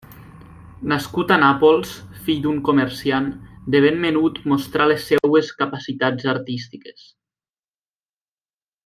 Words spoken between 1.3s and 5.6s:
a Nàpols, fill d'un comerciant, de ben menut mostrà les seues